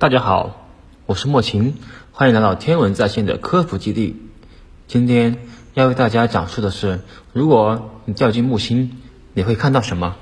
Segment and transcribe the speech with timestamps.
[0.00, 0.66] 大家好，
[1.04, 1.74] 我是莫晴，
[2.10, 4.16] 欢迎来到天文在线的科普基地。
[4.86, 5.36] 今天
[5.74, 7.00] 要为大家讲述的是，
[7.34, 8.96] 如果你掉进木星，
[9.34, 10.16] 你会看到什么？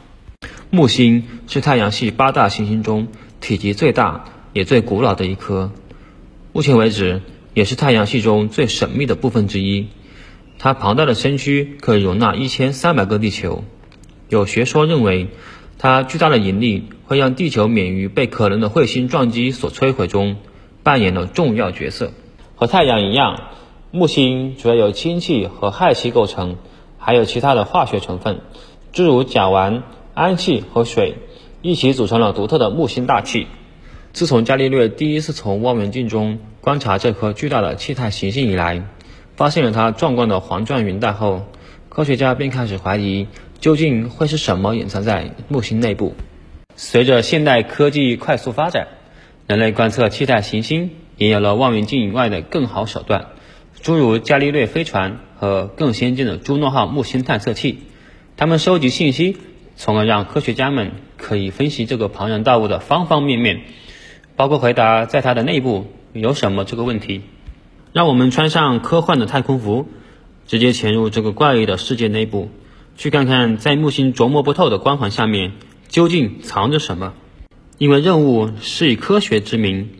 [0.70, 3.06] 木星是太阳系八大行星中
[3.40, 5.70] 体积最大也最古老的一颗，
[6.52, 7.22] 目前为止
[7.54, 9.90] 也是太阳系中最神秘的部分之一。
[10.58, 13.62] 它庞大的身躯可以容纳一千三百个地球。
[14.28, 15.28] 有学说认为，
[15.78, 20.36] 它巨大的引力会让地球免于被可能的彗星撞击所摧毁中，
[20.82, 22.12] 扮演了重要角色。
[22.54, 23.44] 和太阳一样，
[23.90, 26.58] 木星主要由氢气和氦气构成，
[26.98, 28.40] 还有其他的化学成分，
[28.92, 29.80] 诸如甲烷、
[30.12, 31.14] 氨气和水，
[31.62, 33.46] 一起组成了独特的木星大气。
[34.12, 38.82] 自从伽利略第一次从望远镜中观察这颗巨大的气态行星以来，
[39.34, 41.46] 发现了它壮观的环状云带后，
[41.88, 43.28] 科学家便开始怀疑，
[43.60, 46.12] 究竟会是什么隐藏在木星内部。
[46.80, 48.86] 随着现代科技快速发展，
[49.48, 53.30] 人类观测气态行星也有了望远镜以外的更好手段，
[53.82, 57.80] 诸如伽利略飞船和更先进的朱诺号木星探测器。
[58.36, 59.36] 它们收集信息，
[59.74, 63.62] 从而让科学家们可以分析这个庞然大物的方方面面，
[64.36, 67.22] 包括回答在它的内部有什么这个问题。
[67.92, 69.88] 让我们穿上科幻的太空服，
[70.46, 72.50] 直接潜入这个怪异的世界内部，
[72.96, 75.54] 去看看在木星琢磨不透的光环下面
[75.88, 77.14] 究竟藏着什么。
[77.78, 79.90] 因为任务是以科学之名，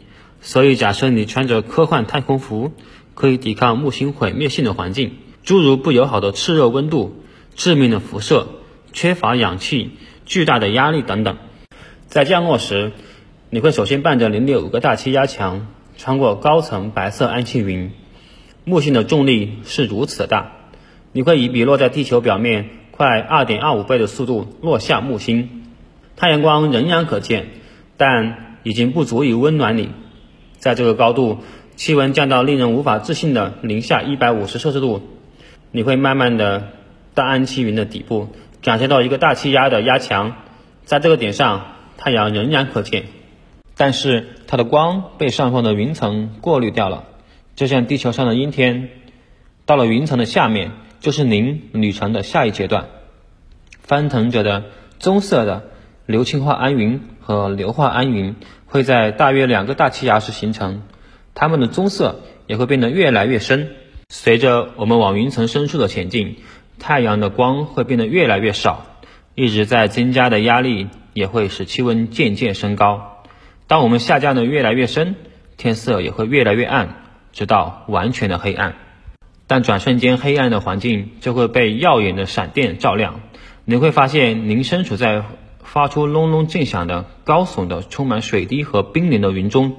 [0.41, 2.72] 所以假设你穿着科幻太空服，
[3.14, 5.12] 可以抵抗木星毁灭性的环境，
[5.45, 7.22] 诸如不友好的炽热温度、
[7.55, 8.48] 致命的辐射、
[8.92, 9.91] 缺乏氧气、
[10.27, 11.36] 巨大的压力等等。
[12.06, 12.92] 在降落时，
[13.50, 15.67] 你会首先伴着零点五个大气压强。
[16.00, 17.91] 穿过高层白色氨气云，
[18.64, 20.52] 木星的重力是如此大，
[21.11, 25.58] 你会以比落在地球表面快二点二五倍的速度落下木星。
[26.19, 27.47] 太阳光仍然可见，
[27.97, 29.91] 但已经不足以温暖你。
[30.58, 31.38] 在这个高度，
[31.77, 35.00] 气温降到令人无法置信的零下一百五十摄氏度，
[35.70, 36.70] 你会慢慢的
[37.14, 38.30] 到氨气云的底部，
[38.61, 40.34] 感受到一个大气压的压强。
[40.84, 43.05] 在这个点上，太阳仍然可见。
[43.77, 47.05] 但是它的光被上方的云层过滤掉了，
[47.55, 48.89] 就像地球上的阴天。
[49.67, 52.86] 到了云层的下面，就是您旅程的下一阶段。
[53.83, 54.64] 翻腾着的
[54.98, 55.62] 棕色的
[56.08, 60.83] 硫氰化铵云和硫化铵云会在大约两个大气压时形成，
[61.35, 63.73] 它们的棕色也会变得越来越深。
[64.08, 66.36] 随着我们往云层深处的前进，
[66.79, 68.86] 太阳的光会变得越来越少，
[69.35, 73.23] 一直在增加的压力也会使气温渐渐升高。
[73.67, 75.14] 当我们下降的越来越深，
[75.58, 77.02] 天色也会越来越暗，
[77.35, 78.77] 直到完全的黑暗。
[79.47, 83.20] 但转瞬间，黑暗的环境就会被耀眼的闪电照亮。
[83.67, 85.23] 你会发现，您身处在
[85.73, 89.77] 发出隆隆震响的高耸的、充满水滴和冰凌的云中。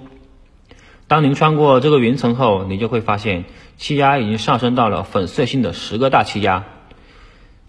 [1.07, 3.45] 当您穿过这个云层后，你就会发现，
[3.77, 6.65] 气压已经上升到了粉碎性的十个大气压，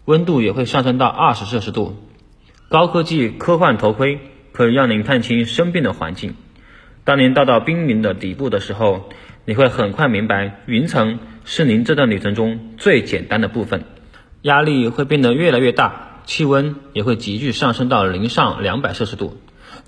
[0.05, 1.97] 温度也会上升到二十摄氏度。
[2.69, 4.21] 高科技科幻头盔。
[4.53, 6.35] 可以让您看清身边的环境。
[7.05, 9.09] 当您到到冰凌的底部的时候，
[9.45, 13.85] 你会很快明白，云层是您这段旅程中最简单的部分。
[14.43, 19.37] 压力会变得越来越大，气温也会急剧上升到零上两百摄氏度。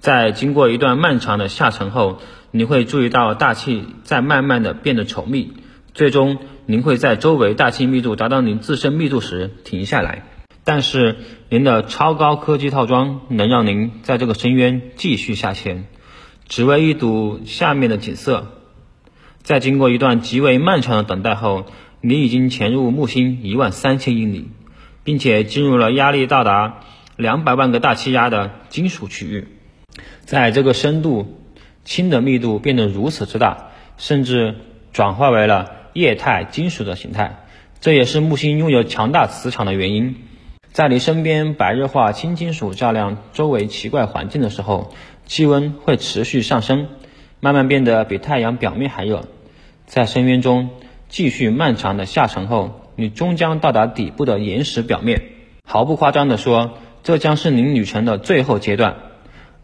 [0.01, 2.19] 在经过一段漫长的下沉后，
[2.51, 5.53] 你会注意到大气在慢慢的变得稠密，
[5.95, 10.25] 最终您会在周围大气密度达到您自身密度时停下来。
[10.65, 11.17] 但是，
[11.49, 15.87] 您的超高科技套装能让您在这个深渊继续下潜，
[16.49, 18.47] 只为一睹下面的景色。
[19.43, 21.67] 在经过一段极为漫长的等待后，
[22.01, 24.51] 你已经潜入木星一万三千英里，
[25.05, 26.81] 并且进入了压力到达
[27.17, 29.49] 两百万个大气压的金属区域。
[30.25, 31.39] 在这个深度，
[31.85, 34.55] 氢的密度变得如此之大，甚至
[34.93, 37.45] 转化为了液态金属的形态。
[37.81, 40.17] 这也是木星拥有强大磁场的原因。
[40.71, 44.95] 在你身边白热化氢金属照亮周围奇怪环境的时候，
[45.27, 46.89] 气温会持续上升，
[47.41, 49.25] 慢慢变得比太阳表面还热。
[49.85, 50.71] 在深渊中
[51.09, 55.23] 继续漫长的下沉后，你终将到达底部的岩石表面。
[55.65, 58.97] 毫不夸张地说，这将是您旅程的最后阶段。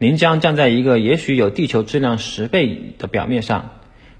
[0.00, 3.70] 您将站在一个也许有地球质量十倍的表面上，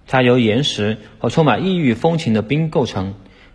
[0.07, 3.15] 它由岩石和充满异域风情的冰构成，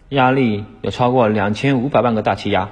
[0.10, 2.70] 压力有超过两千五百万个大气压。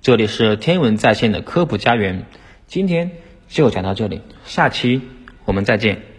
[0.00, 2.26] 这里是天文在线的科普家园，
[2.68, 3.10] 今天
[3.48, 5.00] 就讲到这里，下期
[5.44, 6.13] 我们再见。